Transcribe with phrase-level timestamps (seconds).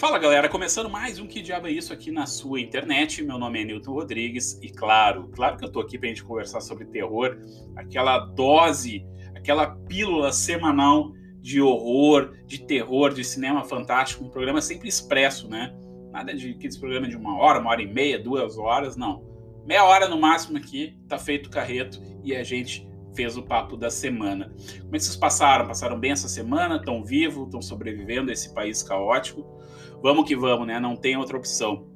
[0.00, 3.22] Fala galera, começando mais um Que Diabo é Isso aqui na sua internet.
[3.22, 6.62] Meu nome é Newton Rodrigues e claro, claro que eu tô aqui pra gente conversar
[6.62, 7.36] sobre terror,
[7.76, 9.04] aquela dose,
[9.36, 15.70] aquela pílula semanal de horror, de terror, de cinema fantástico, um programa sempre expresso, né?
[16.10, 19.22] Nada de aqueles programas de uma hora, uma hora e meia, duas horas, não.
[19.66, 23.76] Meia hora no máximo aqui, tá feito o carreto e a gente fez o papo
[23.76, 24.50] da semana.
[24.80, 25.66] Como é que vocês passaram?
[25.66, 26.76] Passaram bem essa semana?
[26.76, 27.44] Estão vivos?
[27.44, 29.59] Estão sobrevivendo a esse país caótico?
[30.02, 30.78] Vamos que vamos, né?
[30.78, 31.88] Não tem outra opção.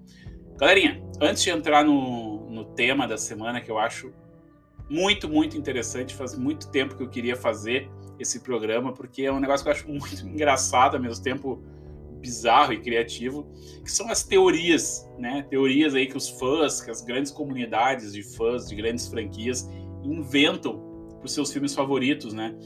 [0.56, 4.12] Galerinha, antes de entrar no, no tema da semana, que eu acho
[4.88, 9.40] muito, muito interessante, faz muito tempo que eu queria fazer esse programa, porque é um
[9.40, 11.62] negócio que eu acho muito engraçado, ao mesmo tempo
[12.20, 13.46] bizarro e criativo,
[13.82, 15.44] que são as teorias, né?
[15.50, 19.68] Teorias aí que os fãs, que as grandes comunidades de fãs de grandes franquias
[20.02, 20.78] inventam
[21.18, 22.56] para os seus filmes favoritos, né?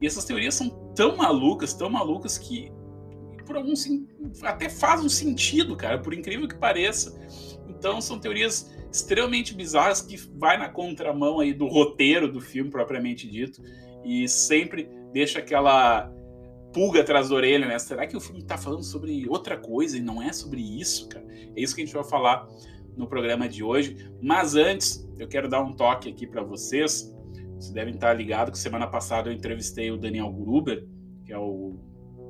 [0.00, 2.72] E essas teorias são tão malucas, tão malucas que
[3.46, 3.72] por algum
[4.42, 7.18] até faz um sentido, cara, por incrível que pareça.
[7.68, 13.28] Então são teorias extremamente bizarras que vai na contramão aí do roteiro do filme propriamente
[13.28, 13.62] dito
[14.04, 16.12] e sempre deixa aquela
[16.72, 17.78] pulga atrás da orelha, né?
[17.78, 21.26] Será que o filme está falando sobre outra coisa e não é sobre isso, cara?
[21.30, 22.46] É isso que a gente vai falar
[22.96, 24.10] no programa de hoje.
[24.20, 27.14] Mas antes, eu quero dar um toque aqui para vocês.
[27.54, 30.86] Vocês devem estar ligados que semana passada eu entrevistei o Daniel Gruber,
[31.24, 31.78] que é o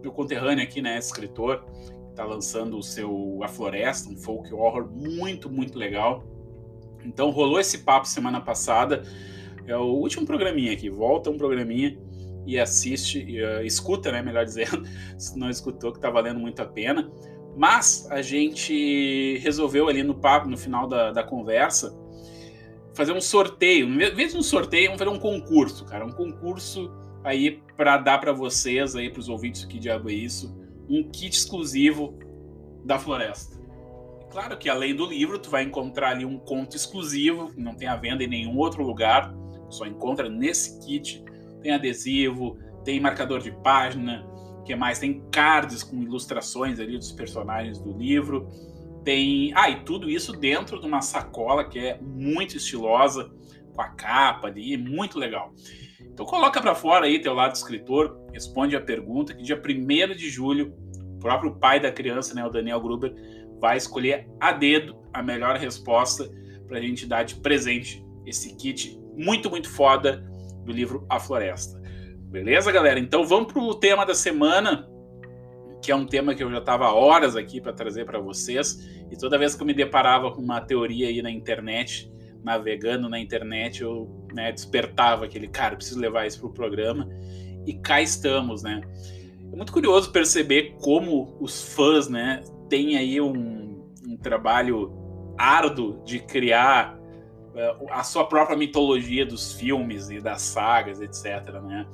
[0.02, 1.64] meu conterrâneo aqui, né, escritor,
[2.10, 6.24] está lançando o seu A Floresta, um folk horror muito, muito legal.
[7.04, 9.02] Então rolou esse papo semana passada.
[9.66, 10.88] É o último programinha aqui.
[10.88, 11.98] Volta um programinha
[12.46, 14.22] e assiste, uh, escuta, né?
[14.22, 14.82] Melhor dizendo,
[15.18, 17.10] se não escutou, que tá valendo muito a pena.
[17.56, 21.98] Mas a gente resolveu ali no papo, no final da, da conversa,
[22.94, 23.86] fazer um sorteio.
[23.86, 26.04] Em vez de um sorteio, vamos fazer um concurso, cara.
[26.04, 26.90] Um concurso
[27.26, 30.56] aí para dar para vocês aí para os ouvintes que diabo é isso,
[30.88, 32.16] um kit exclusivo
[32.84, 33.56] da floresta.
[34.30, 37.88] Claro que além do livro, tu vai encontrar ali um conto exclusivo, que não tem
[37.88, 39.34] a venda em nenhum outro lugar,
[39.68, 41.24] só encontra nesse kit.
[41.62, 44.24] Tem adesivo, tem marcador de página,
[44.64, 45.00] que mais?
[45.00, 48.46] Tem cards com ilustrações ali dos personagens do livro.
[49.04, 53.32] Tem, ah, e tudo isso dentro de uma sacola que é muito estilosa,
[53.74, 55.52] com a capa ali, muito legal.
[56.00, 60.28] Então coloca para fora aí teu lado escritor, responde a pergunta que dia 1 de
[60.28, 60.74] julho,
[61.16, 63.14] o próprio pai da criança, né, o Daniel Gruber,
[63.60, 66.30] vai escolher a dedo a melhor resposta
[66.66, 70.24] para a gente dar de presente esse kit muito, muito foda
[70.64, 71.80] do livro A Floresta.
[72.28, 72.98] Beleza, galera?
[72.98, 74.86] Então vamos para o tema da semana,
[75.82, 78.84] que é um tema que eu já estava horas aqui para trazer para vocês.
[79.10, 82.12] E toda vez que eu me deparava com uma teoria aí na internet,
[82.46, 87.08] navegando na internet, eu né, despertava aquele cara, preciso levar isso para o programa.
[87.66, 88.80] E cá estamos, né?
[89.52, 94.92] É muito curioso perceber como os fãs, né, têm aí um, um trabalho
[95.36, 101.52] árduo de criar uh, a sua própria mitologia dos filmes e das sagas, etc.
[101.64, 101.84] Né?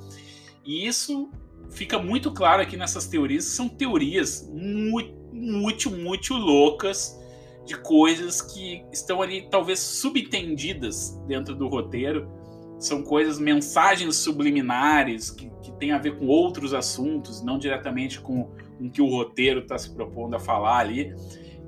[0.63, 1.31] E isso
[1.71, 7.19] fica muito claro aqui nessas teorias, são teorias muito, muito, muito loucas
[7.65, 12.29] de coisas que estão ali talvez subentendidas dentro do roteiro.
[12.77, 18.49] São coisas, mensagens subliminares que, que têm a ver com outros assuntos, não diretamente com
[18.79, 21.15] o que o roteiro está se propondo a falar ali.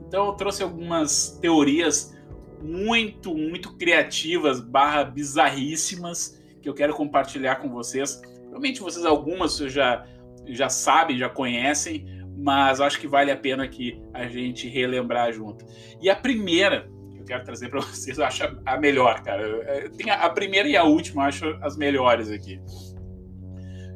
[0.07, 2.16] Então eu trouxe algumas teorias
[2.62, 8.16] muito, muito criativas, barra bizarríssimas, que eu quero compartilhar com vocês.
[8.16, 10.06] Provavelmente vocês algumas já,
[10.47, 12.06] já sabem, já conhecem,
[12.45, 15.66] mas acho que vale a pena aqui a gente relembrar junto.
[16.00, 19.89] E a primeira que eu quero trazer para vocês, eu acho a melhor, cara.
[19.97, 22.61] Tem a primeira e a última, eu acho as melhores aqui.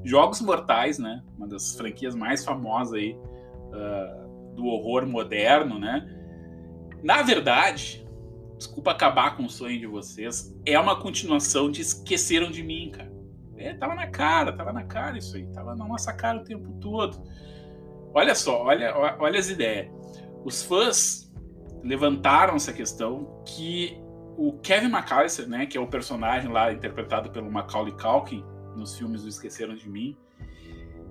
[0.04, 1.22] Jogos Mortais, né?
[1.38, 6.10] Uma das franquias mais famosas aí uh, do horror moderno, né?
[7.04, 8.04] Na verdade,
[8.58, 13.12] desculpa acabar com o sonho de vocês, é uma continuação de Esqueceram de Mim, cara.
[13.58, 16.74] É, tava na cara, tava na cara isso aí, tava na nossa cara o tempo
[16.80, 17.22] todo.
[18.14, 19.88] Olha só, olha, olha as ideias.
[20.44, 21.32] Os fãs
[21.84, 23.98] levantaram essa questão que
[24.38, 28.44] o Kevin McAllister, né, que é o personagem lá interpretado pelo Macaulay Culkin
[28.76, 30.18] nos filmes do Esqueceram de Mim,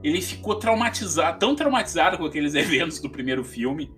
[0.02, 3.92] ele ficou traumatizado, tão traumatizado com aqueles eventos do primeiro filme,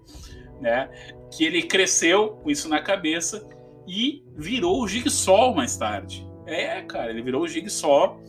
[0.60, 0.90] né,
[1.32, 3.46] que ele cresceu com isso na cabeça
[3.86, 6.26] e virou o Jigsaw mais tarde.
[6.46, 8.20] É, cara, ele virou o Jigsaw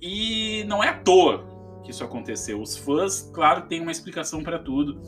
[0.00, 1.51] e não é à toa
[1.82, 2.60] que isso aconteceu.
[2.60, 5.00] Os fãs, claro, têm uma explicação para tudo.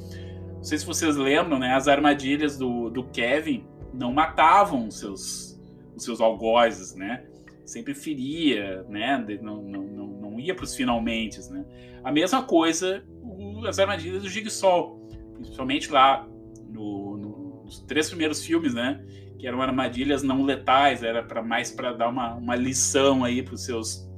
[0.55, 1.75] Não sei se vocês lembram, né?
[1.75, 5.61] As armadilhas do, do Kevin não matavam os seus,
[5.94, 7.25] os seus algozes, né?
[7.65, 9.19] Sempre feria, né?
[9.41, 11.65] Não, não, não, não ia para os finalmente, né?
[12.03, 14.99] A mesma coisa o, as armadilhas do Jigsaw.
[15.35, 16.26] principalmente lá
[16.69, 19.05] no, no, nos três primeiros filmes, né?
[19.38, 23.56] Que eram armadilhas não letais, era para mais para dar uma, uma lição aí para
[23.56, 24.09] seus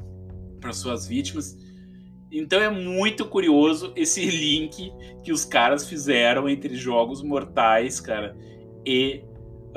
[0.60, 1.56] para suas vítimas.
[2.30, 4.92] Então é muito curioso esse link
[5.22, 8.36] que os caras fizeram entre jogos mortais, cara,
[8.84, 9.22] e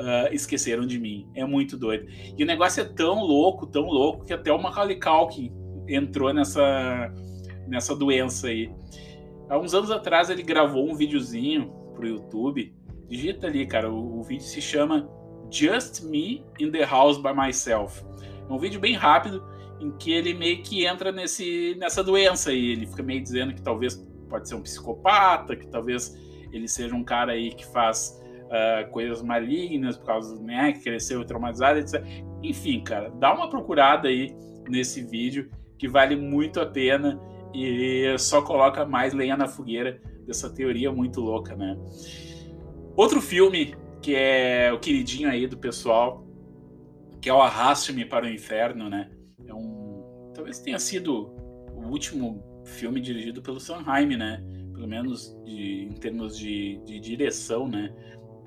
[0.00, 1.28] uh, esqueceram de mim.
[1.34, 2.06] É muito doido.
[2.36, 5.52] E o negócio é tão louco, tão louco, que até o Macaulay Culkin
[5.88, 7.12] entrou nessa,
[7.68, 8.72] nessa doença aí.
[9.48, 12.74] Há uns anos atrás ele gravou um videozinho pro YouTube.
[13.08, 15.08] Digita ali, cara, o, o vídeo se chama
[15.50, 18.04] Just Me in the House by Myself.
[18.48, 19.44] É um vídeo bem rápido
[19.80, 22.72] em que ele meio que entra nesse, nessa doença aí.
[22.72, 23.96] Ele fica meio dizendo que talvez
[24.28, 26.16] pode ser um psicopata, que talvez
[26.52, 31.24] ele seja um cara aí que faz uh, coisas malignas por causa, né, que cresceu
[31.24, 32.04] traumatizado, etc.
[32.42, 34.34] Enfim, cara, dá uma procurada aí
[34.68, 37.18] nesse vídeo que vale muito a pena
[37.54, 41.76] e só coloca mais lenha na fogueira dessa teoria muito louca, né?
[42.94, 46.24] Outro filme que é o queridinho aí do pessoal,
[47.20, 49.10] que é o Arraste-me para o Inferno, né?
[50.50, 51.32] Talvez tenha sido
[51.76, 54.42] o último filme dirigido pelo Sanheim, né?
[54.74, 57.94] Pelo menos de, em termos de, de direção, né?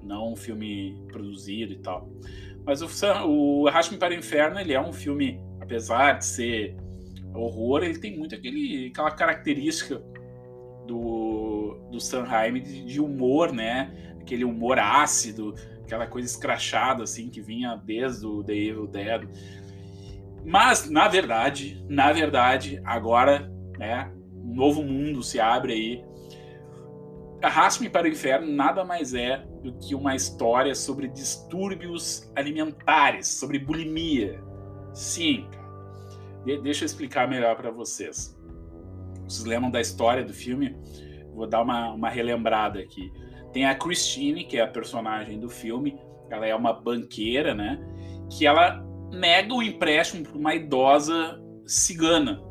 [0.02, 2.12] não um filme produzido e tal.
[2.66, 2.88] Mas o,
[3.28, 6.76] o Arraste-me para o Inferno, ele é um filme, apesar de ser
[7.34, 10.04] horror, ele tem muito aquele, aquela característica
[10.86, 14.16] do, do Sanheim de, de humor, né?
[14.20, 19.26] Aquele humor ácido, aquela coisa escrachada, assim, que vinha desde o The Evil Dead.
[20.46, 26.14] Mas, na verdade, na verdade, agora, né, um novo mundo se abre aí
[27.44, 33.60] Arraste-me para o Inferno nada mais é do que uma história sobre distúrbios alimentares, sobre
[33.60, 34.42] bulimia.
[34.94, 35.46] Sim,
[36.46, 38.34] de deixa eu explicar melhor para vocês.
[39.28, 40.78] Vocês lembram da história do filme?
[41.34, 43.12] Vou dar uma, uma relembrada aqui.
[43.52, 46.00] Tem a Christine, que é a personagem do filme.
[46.30, 47.78] Ela é uma banqueira, né?
[48.32, 48.82] Que ela
[49.14, 52.42] nega o empréstimo para uma idosa cigana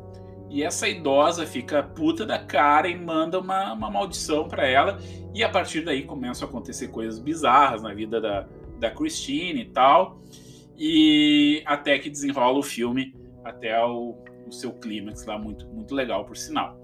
[0.53, 4.99] e essa idosa fica puta da cara e manda uma, uma maldição para ela.
[5.33, 9.65] E a partir daí começam a acontecer coisas bizarras na vida da, da Christine e
[9.65, 10.21] tal.
[10.77, 14.15] E até que desenrola o filme até o,
[14.47, 16.79] o seu clímax lá, muito, muito legal, por sinal.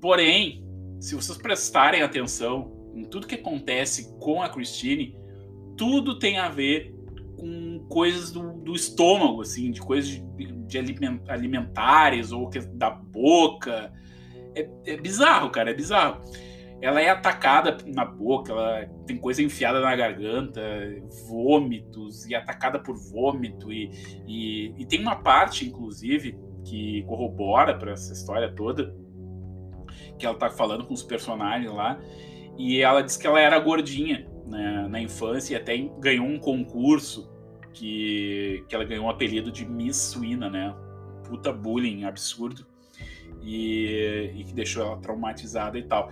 [0.00, 0.64] Porém,
[0.98, 5.16] se vocês prestarem atenção em tudo que acontece com a Christine,
[5.76, 6.93] tudo tem a ver
[7.36, 10.22] com coisas do, do estômago, assim, de coisas de,
[10.66, 10.78] de
[11.28, 13.92] alimentares ou da boca.
[14.54, 16.20] É, é, bizarro, cara, é bizarro.
[16.80, 20.60] Ela é atacada na boca, ela tem coisa enfiada na garganta,
[21.28, 23.72] vômitos, e atacada por vômito.
[23.72, 23.90] E,
[24.26, 28.94] e, e tem uma parte, inclusive, que corrobora para essa história toda,
[30.18, 31.98] que ela tá falando com os personagens lá,
[32.58, 37.30] e ela diz que ela era gordinha né, na infância e até ganhou um concurso
[37.72, 40.74] que, que ela ganhou um apelido de Miss Suína, né?
[41.28, 42.66] Puta bullying absurdo.
[43.42, 46.10] E, e que deixou ela traumatizada e tal.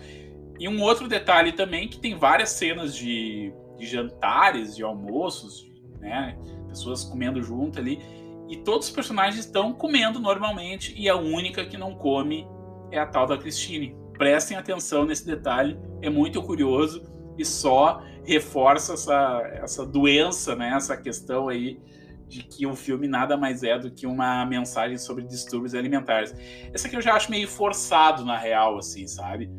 [0.58, 6.36] E um outro detalhe também que tem várias cenas de, de jantares, de almoços, né?
[6.68, 7.98] Pessoas comendo junto ali.
[8.48, 12.46] E todos os personagens estão comendo normalmente e a única que não come
[12.90, 13.96] é a tal da Christine.
[14.18, 17.02] Prestem atenção nesse detalhe, é muito curioso
[17.38, 20.72] e só reforça essa, essa doença, né?
[20.74, 21.78] Essa questão aí
[22.32, 26.34] de que o filme nada mais é do que uma mensagem sobre distúrbios alimentares.
[26.72, 29.50] Essa aqui eu já acho meio forçado na real, assim, sabe?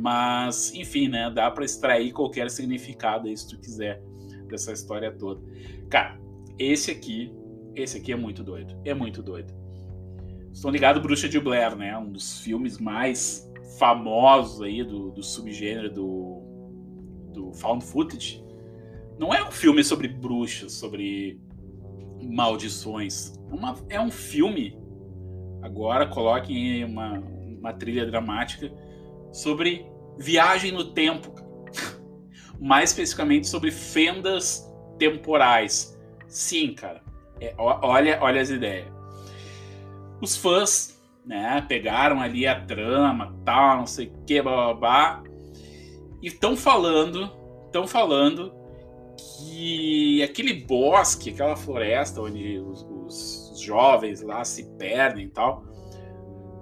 [0.00, 1.28] Mas, enfim, né?
[1.28, 4.00] Dá para extrair qualquer significado aí, se tu quiser,
[4.48, 5.40] dessa história toda.
[5.88, 6.20] Cara,
[6.56, 7.34] esse aqui,
[7.74, 8.80] esse aqui é muito doido.
[8.84, 9.52] É muito doido.
[10.52, 11.98] Estão ligados Bruxa de Blair, né?
[11.98, 16.49] Um dos filmes mais famosos aí do, do subgênero do
[17.32, 18.44] do found footage,
[19.18, 21.38] não é um filme sobre bruxas, sobre
[22.22, 23.34] maldições.
[23.50, 24.78] Uma, é um filme,
[25.62, 27.18] agora coloquem uma,
[27.58, 28.72] uma trilha dramática,
[29.32, 29.86] sobre
[30.18, 31.34] viagem no tempo.
[32.58, 35.98] Mais especificamente sobre fendas temporais.
[36.26, 37.02] Sim, cara.
[37.40, 38.88] É, olha, olha as ideias.
[40.20, 45.29] Os fãs, né, pegaram ali a trama, tal, não sei o que, blá, blá, blá,
[46.22, 47.30] e estão falando,
[47.66, 48.52] estão falando
[49.16, 55.64] que aquele bosque, aquela floresta onde os, os jovens lá se perdem e tal,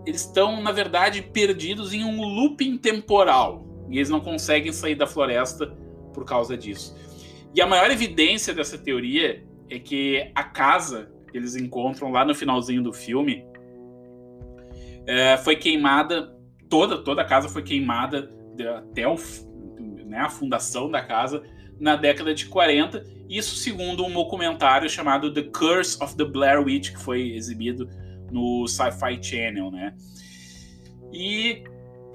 [0.07, 3.67] eles estão, na verdade, perdidos em um looping temporal.
[3.91, 5.67] E eles não conseguem sair da floresta
[6.13, 6.97] por causa disso.
[7.55, 12.35] E a maior evidência dessa teoria é que a casa que eles encontram lá no
[12.35, 13.45] finalzinho do filme
[15.07, 16.35] é, foi queimada,
[16.69, 18.31] toda, toda a casa foi queimada
[18.77, 19.17] até o,
[20.09, 21.43] né, a fundação da casa,
[21.79, 23.05] na década de 40.
[23.29, 27.89] Isso segundo um documentário chamado The Curse of the Blair Witch, que foi exibido
[28.31, 29.95] no Sci-Fi Channel, né?
[31.13, 31.63] E,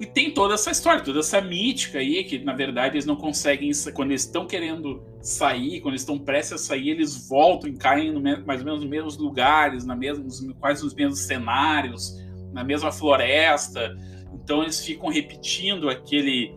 [0.00, 3.70] e, tem toda essa história, toda essa mítica aí, que na verdade eles não conseguem,
[3.92, 8.12] quando eles estão querendo sair, quando eles estão prestes a sair, eles voltam e caem
[8.12, 10.24] no, mais ou menos nos mesmos lugares, na mesma,
[10.60, 12.14] quase nos mesmos cenários,
[12.52, 13.96] na mesma floresta.
[14.32, 16.54] Então eles ficam repetindo aquele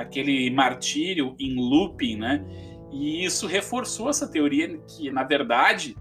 [0.00, 2.44] aquele martírio em looping, né?
[2.90, 5.96] E isso reforçou essa teoria que, na verdade,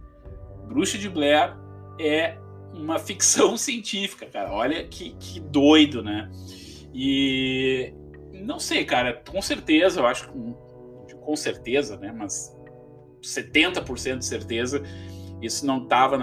[0.68, 1.56] Bruxa de Blair
[2.00, 2.38] é
[2.74, 4.51] uma ficção científica, cara.
[4.51, 6.30] Olha que, que doido, né?
[6.94, 7.94] E
[8.34, 12.12] não sei, cara, com certeza, eu acho que com certeza, né?
[12.12, 12.56] Mas
[13.22, 14.82] 70% de certeza
[15.42, 16.18] isso não estava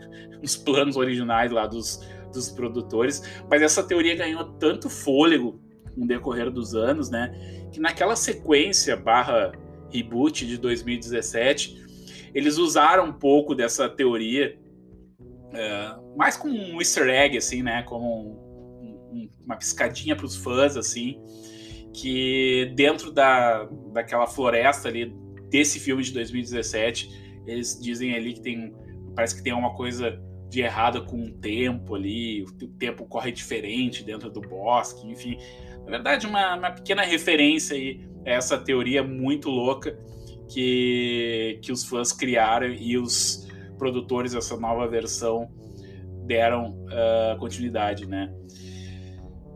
[0.40, 2.00] nos planos originais lá dos,
[2.32, 5.60] dos produtores, mas essa teoria ganhou tanto fôlego
[5.94, 7.68] com o decorrer dos anos, né?
[7.72, 9.52] Que naquela sequência barra
[9.90, 11.84] reboot de 2017,
[12.34, 14.58] eles usaram um pouco dessa teoria,
[15.18, 17.82] uh, mais como um easter egg, assim, né?
[17.84, 21.20] Como um, um, uma piscadinha para os fãs, assim,
[21.92, 25.14] que dentro da, daquela floresta ali
[25.48, 28.74] desse filme de 2017, eles dizem ali que tem,
[29.14, 34.02] parece que tem uma coisa de errada com o tempo ali, o tempo corre diferente
[34.02, 35.38] dentro do bosque, enfim.
[35.84, 39.98] Na verdade, uma, uma pequena referência aí a essa teoria muito louca
[40.48, 43.48] que, que os fãs criaram e os
[43.78, 45.48] produtores dessa nova versão
[46.26, 48.32] deram uh, continuidade, né?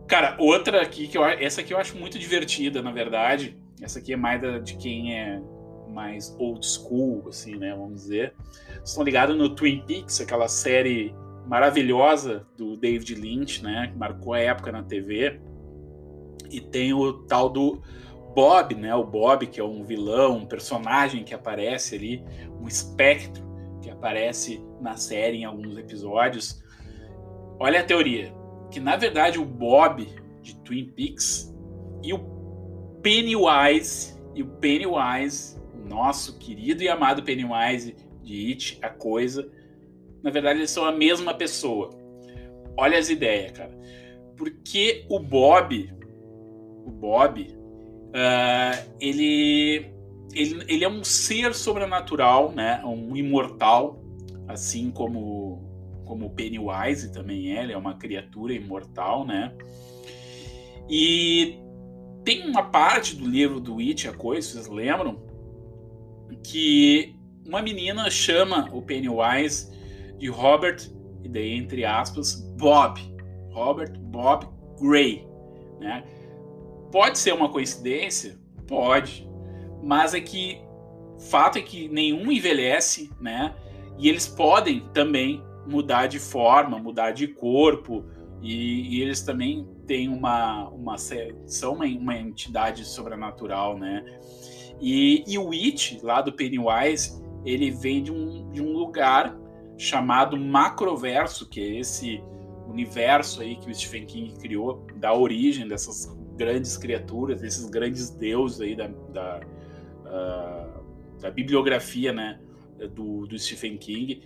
[0.07, 3.57] Cara, outra aqui que eu essa aqui eu acho muito divertida, na verdade.
[3.81, 5.41] Essa aqui é mais da, de quem é
[5.89, 7.73] mais old school, assim, né?
[7.75, 8.33] Vamos dizer.
[8.67, 11.13] Vocês estão ligados no Twin Peaks, aquela série
[11.47, 13.87] maravilhosa do David Lynch, né?
[13.91, 15.39] Que marcou a época na TV.
[16.49, 17.81] E tem o tal do
[18.35, 18.93] Bob, né?
[18.95, 22.23] O Bob, que é um vilão, um personagem que aparece ali,
[22.59, 23.43] um espectro
[23.81, 26.63] que aparece na série em alguns episódios.
[27.59, 28.33] Olha a teoria,
[28.71, 30.07] que na verdade o Bob
[30.41, 31.53] de Twin Peaks
[32.03, 32.19] e o
[33.01, 39.49] Pennywise e o Pennywise, nosso querido e amado Pennywise de It, a coisa,
[40.23, 41.89] na verdade eles são a mesma pessoa.
[42.77, 43.77] Olha as ideias, cara.
[44.37, 45.91] Porque o Bob
[46.89, 49.91] o Bob, uh, ele,
[50.33, 52.81] ele, ele é um ser sobrenatural, né?
[52.83, 54.03] Um imortal,
[54.47, 55.67] assim como
[56.05, 59.53] como Pennywise também é, ele é uma criatura imortal, né?
[60.89, 61.59] E
[62.25, 65.21] tem uma parte do livro do It, a coisa, vocês lembram?
[66.43, 67.15] Que
[67.45, 69.71] uma menina chama o Pennywise
[70.17, 70.89] de Robert,
[71.23, 72.99] e daí entre aspas, Bob.
[73.51, 74.47] Robert Bob
[74.81, 75.27] Gray,
[75.79, 76.03] né?
[76.91, 78.37] Pode ser uma coincidência?
[78.67, 79.29] Pode.
[79.81, 80.61] Mas é que
[81.19, 83.55] fato é que nenhum envelhece, né?
[83.97, 88.05] E eles podem também mudar de forma, mudar de corpo,
[88.41, 94.03] e, e eles também têm uma, uma são uma, uma entidade sobrenatural, né?
[94.79, 99.37] E, e o It, lá do Pennywise, ele vem de um, de um lugar
[99.77, 102.23] chamado Macroverso, que é esse
[102.67, 106.05] universo aí que o Stephen King criou, da origem dessas
[106.39, 109.41] grandes criaturas, esses grandes deuses aí da, da,
[110.05, 112.39] uh, da bibliografia né,
[112.95, 114.21] do, do, Stephen King.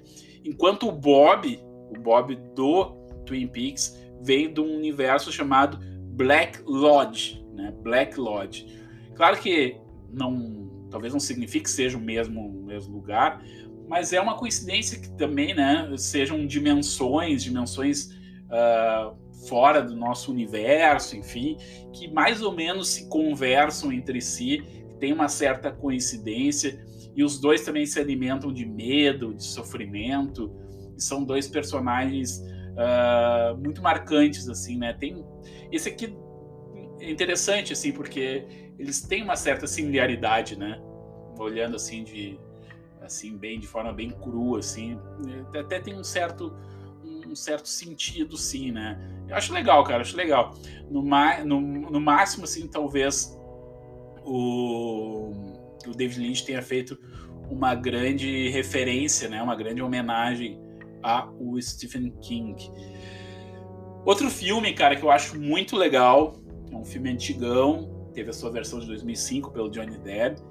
[0.46, 2.92] Enquanto o Bob, o Bob do
[3.26, 5.80] Twin Peaks, vem de um universo chamado
[6.12, 7.74] Black Lodge, né?
[7.82, 8.68] Black Lodge.
[9.16, 9.78] Claro que
[10.12, 13.44] não, talvez não signifique que seja o mesmo, o mesmo lugar,
[13.88, 18.12] mas é uma coincidência que também, né, sejam dimensões, dimensões
[18.50, 21.58] uh, fora do nosso universo, enfim,
[21.92, 24.64] que mais ou menos se conversam entre si,
[25.00, 26.84] tem uma certa coincidência,
[27.16, 30.52] e os dois também se alimentam de medo, de sofrimento,
[30.98, 34.94] e são dois personagens uh, muito marcantes, assim, né?
[34.94, 35.24] Tem
[35.72, 36.16] esse aqui
[37.00, 38.46] é interessante, assim, porque
[38.80, 40.82] eles têm uma certa similaridade, né?
[41.38, 42.40] Olhando assim de
[43.02, 44.98] assim bem de forma bem crua, assim,
[45.60, 46.56] até tem um certo
[47.34, 48.98] um certo sentido, sim, né?
[49.28, 50.54] Eu acho legal, cara, acho legal.
[50.90, 51.02] No,
[51.44, 53.38] no, no máximo, assim, talvez
[54.24, 55.32] o,
[55.88, 56.98] o David Lynch tenha feito
[57.50, 59.42] uma grande referência, né?
[59.42, 60.60] Uma grande homenagem
[61.02, 62.56] ao Stephen King.
[64.06, 66.36] Outro filme, cara, que eu acho muito legal,
[66.72, 70.42] é um filme antigão, teve a sua versão de 2005 pelo Johnny Depp,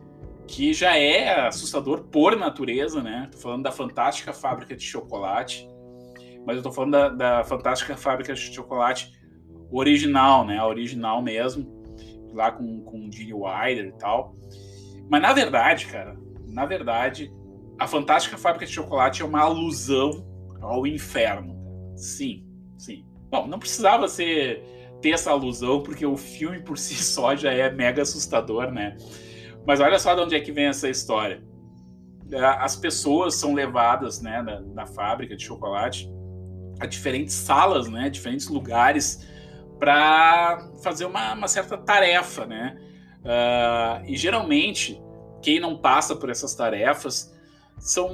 [0.48, 3.28] que já é assustador por natureza, né?
[3.30, 5.71] Tô falando da Fantástica Fábrica de Chocolate
[6.46, 9.12] mas eu tô falando da, da Fantástica Fábrica de Chocolate
[9.70, 10.58] original, né?
[10.58, 11.66] A original mesmo.
[12.32, 14.36] lá com, com Gene Wilder e tal.
[15.08, 17.32] Mas na verdade, cara, na verdade,
[17.78, 20.26] a Fantástica Fábrica de Chocolate é uma alusão
[20.60, 21.56] ao inferno.
[21.96, 22.46] Sim,
[22.78, 23.04] sim.
[23.30, 24.62] Bom, não precisava ser
[25.00, 28.96] ter essa alusão, porque o filme por si só já é mega assustador, né?
[29.66, 31.42] Mas olha só de onde é que vem essa história.
[32.58, 36.10] As pessoas são levadas, né, da, da fábrica de chocolate
[36.82, 39.26] a diferentes salas, né, diferentes lugares
[39.78, 42.76] para fazer uma, uma, certa tarefa, né?
[43.24, 45.00] Uh, e geralmente
[45.40, 47.32] quem não passa por essas tarefas
[47.78, 48.08] são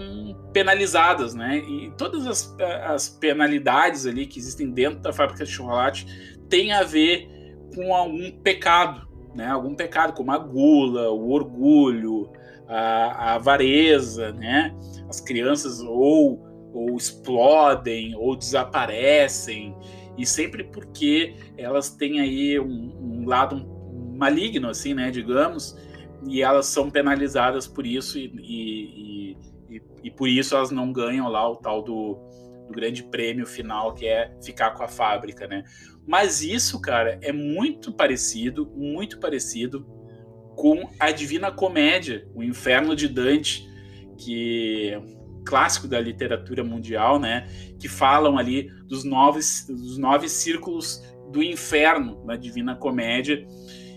[0.53, 1.59] penalizadas, né?
[1.59, 2.57] E todas as,
[2.87, 6.07] as penalidades ali que existem dentro da fábrica de chocolate
[6.49, 7.29] têm a ver
[7.75, 9.47] com algum pecado, né?
[9.47, 12.33] Algum pecado, como a gula, o orgulho,
[12.67, 14.75] a, a avareza, né?
[15.07, 16.48] As crianças ou,
[16.79, 19.75] ou explodem ou desaparecem
[20.17, 23.67] e sempre porque elas têm aí um, um lado
[24.17, 25.11] maligno, assim, né?
[25.11, 25.77] Digamos,
[26.27, 29.37] e elas são penalizadas por isso e, e,
[29.71, 32.19] e, e, por isso elas não ganham lá o tal do,
[32.67, 35.65] do grande prêmio final que é ficar com a fábrica, né?
[36.07, 39.87] Mas isso, cara, é muito parecido, muito parecido
[40.57, 43.69] com a Divina Comédia, o Inferno de Dante,
[44.17, 45.01] que
[45.49, 47.49] clássico da literatura mundial, né?
[47.81, 51.03] Que falam ali dos nove, dos nove círculos
[51.33, 53.47] do inferno na Divina Comédia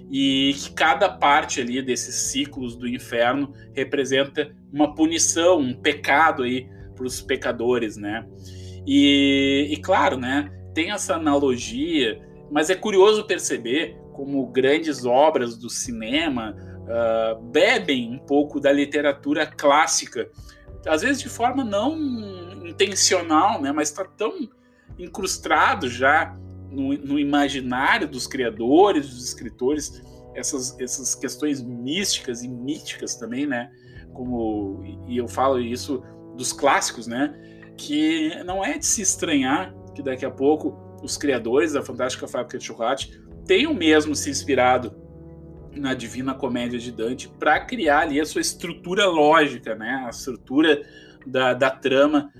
[0.09, 6.69] e que cada parte ali desses ciclos do inferno representa uma punição, um pecado aí
[6.95, 8.25] para os pecadores, né?
[8.87, 15.69] E, e, claro, né, tem essa analogia, mas é curioso perceber como grandes obras do
[15.69, 20.29] cinema uh, bebem um pouco da literatura clássica,
[20.85, 21.97] às vezes de forma não
[22.65, 24.49] intencional, né, mas está tão
[24.97, 26.37] incrustado já
[26.69, 30.01] no, no imaginário dos criadores, dos escritores,
[30.33, 33.69] essas, essas questões místicas e míticas também, né?
[34.13, 36.01] Como, e eu falo isso
[36.37, 37.33] dos clássicos, né?
[37.77, 42.57] Que não é de se estranhar que daqui a pouco os criadores da Fantástica Fábrica
[42.57, 44.95] de Chocolate tenham mesmo se inspirado
[45.75, 50.03] na Divina Comédia de Dante para criar ali a sua estrutura lógica, né?
[50.05, 50.81] A estrutura
[51.25, 52.31] da, da trama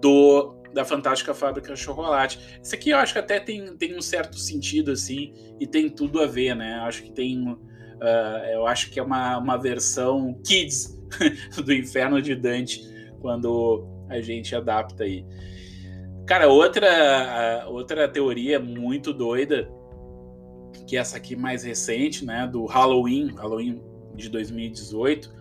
[0.00, 2.60] do da Fantástica Fábrica de Chocolate.
[2.62, 6.20] Isso aqui eu acho que até tem, tem um certo sentido, assim, e tem tudo
[6.20, 6.74] a ver, né?
[6.80, 7.50] Acho que tem.
[7.50, 10.96] Uh, eu acho que é uma, uma versão kids
[11.64, 12.80] do Inferno de Dante,
[13.20, 15.24] quando a gente adapta aí.
[16.26, 19.68] Cara, outra, outra teoria muito doida,
[20.86, 23.80] que é essa aqui mais recente, né, do Halloween, Halloween
[24.14, 25.32] de 2018,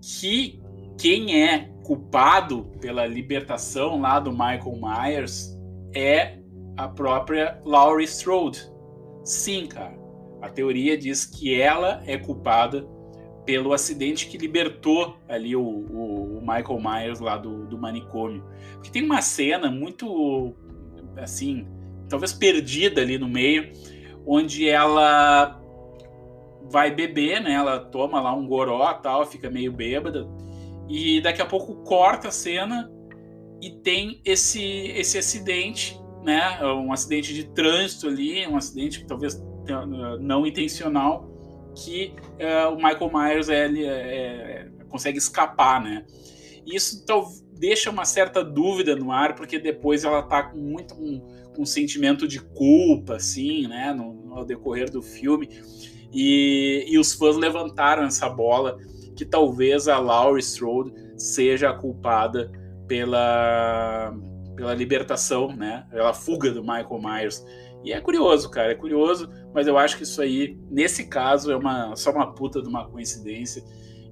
[0.00, 0.60] que
[0.98, 5.56] quem é culpado pela libertação lá do Michael Myers
[5.94, 6.38] é
[6.76, 8.70] a própria Laurie Strode.
[9.24, 9.98] Sim, cara.
[10.40, 12.86] A teoria diz que ela é culpada
[13.44, 18.44] pelo acidente que libertou ali o, o, o Michael Myers lá do, do manicômio.
[18.74, 20.54] Porque tem uma cena muito,
[21.16, 21.66] assim,
[22.08, 23.72] talvez perdida ali no meio,
[24.28, 25.58] onde ela
[26.70, 27.54] vai beber, né?
[27.54, 30.28] Ela toma lá um goró tal, fica meio bêbada
[30.88, 32.90] e daqui a pouco corta a cena
[33.60, 34.62] e tem esse,
[34.94, 36.62] esse acidente, né?
[36.62, 39.42] Um acidente de trânsito ali, um acidente talvez
[40.20, 41.28] não intencional,
[41.74, 46.04] que uh, o Michael Myers é, é, consegue escapar, né?
[46.66, 51.22] Isso tal, deixa uma certa dúvida no ar, porque depois ela tá com muito um,
[51.58, 53.92] um sentimento de culpa, assim, né?
[53.92, 55.48] No, decorrer do filme.
[56.12, 58.78] E, e os fãs levantaram essa bola
[59.16, 62.52] que talvez a Laurie Strode seja a culpada
[62.86, 64.14] pela,
[64.54, 65.84] pela libertação, né?
[65.90, 67.44] Pela fuga do Michael Myers.
[67.84, 71.56] E é curioso, cara, é curioso, mas eu acho que isso aí, nesse caso, é
[71.56, 73.62] uma, só uma puta de uma coincidência.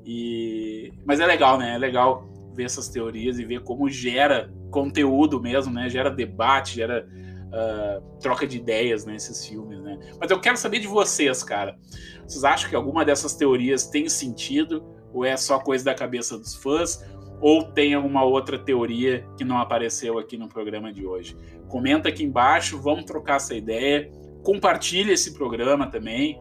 [0.04, 0.92] E...
[1.04, 1.74] Mas é legal, né?
[1.74, 5.88] É legal ver essas teorias e ver como gera conteúdo mesmo, né?
[5.88, 7.06] Gera debate, gera
[7.48, 9.48] uh, troca de ideias nesses né?
[9.48, 9.98] filmes, né?
[10.20, 11.78] Mas eu quero saber de vocês, cara.
[12.26, 14.96] Vocês acham que alguma dessas teorias tem sentido?
[15.16, 17.02] ou é só coisa da cabeça dos fãs,
[17.40, 21.34] ou tem alguma outra teoria que não apareceu aqui no programa de hoje.
[21.68, 24.10] Comenta aqui embaixo, vamos trocar essa ideia,
[24.42, 26.38] compartilha esse programa também,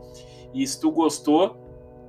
[0.54, 1.58] e se tu gostou,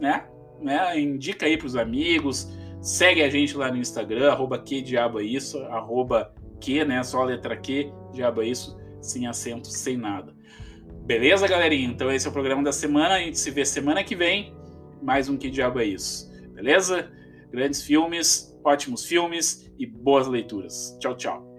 [0.01, 0.27] né,
[0.61, 5.21] né indica aí para os amigos, segue a gente lá no Instagram, arroba que diabo
[5.21, 9.97] é isso, arroba que, né, só a letra Q, diabo é isso, sem acento, sem
[9.97, 10.35] nada.
[11.05, 11.89] Beleza, galerinha?
[11.89, 14.55] Então esse é o programa da semana, a gente se vê semana que vem,
[15.03, 16.31] mais um Que Diabo é Isso.
[16.53, 17.11] Beleza?
[17.51, 20.97] Grandes filmes, ótimos filmes e boas leituras.
[21.01, 21.56] Tchau, tchau.